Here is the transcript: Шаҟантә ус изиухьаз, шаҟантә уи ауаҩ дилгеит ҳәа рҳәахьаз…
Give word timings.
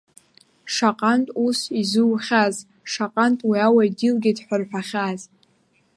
Шаҟантә 0.73 1.31
ус 1.45 1.59
изиухьаз, 1.79 2.55
шаҟантә 2.91 3.43
уи 3.49 3.57
ауаҩ 3.65 3.89
дилгеит 3.97 4.39
ҳәа 4.45 4.57
рҳәахьаз… 4.61 5.21